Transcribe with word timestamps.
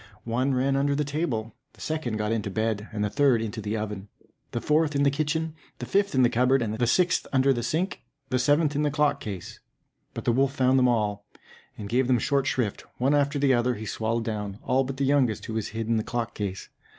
One 0.23 0.55
ran 0.55 0.75
under 0.75 0.95
the 0.95 1.03
table, 1.03 1.53
the 1.73 1.79
second 1.79 2.17
got 2.17 2.31
into 2.31 2.49
the 2.49 2.53
bed, 2.55 2.89
the 2.91 3.07
third 3.07 3.39
into 3.39 3.61
the 3.61 3.77
oven, 3.77 4.07
the 4.49 4.59
fourth 4.59 4.95
in 4.95 5.03
the 5.03 5.11
kitchen, 5.11 5.53
the 5.77 5.85
fifth 5.85 6.15
in 6.15 6.23
the 6.23 6.27
cupboard, 6.31 6.61
the 6.79 6.87
sixth 6.87 7.27
under 7.31 7.53
the 7.53 7.61
sink, 7.61 8.01
the 8.29 8.39
seventh 8.39 8.75
in 8.75 8.81
the 8.81 8.89
clock 8.89 9.19
case. 9.19 9.59
But 10.15 10.25
the 10.25 10.31
wolf 10.31 10.55
found 10.55 10.79
them 10.79 10.87
all, 10.87 11.27
and 11.77 11.87
gave 11.87 12.07
them 12.07 12.17
short 12.17 12.47
shrift; 12.47 12.83
one 12.97 13.13
after 13.13 13.37
the 13.37 13.53
other 13.53 13.75
he 13.75 13.85
swallowed 13.85 14.23
down, 14.25 14.57
all 14.63 14.83
but 14.83 14.97
the 14.97 15.05
youngest, 15.05 15.45
who 15.45 15.53
was 15.53 15.67
hid 15.67 15.85
in 15.87 15.97
the 15.97 16.03
clock 16.03 16.33
case. 16.33 16.69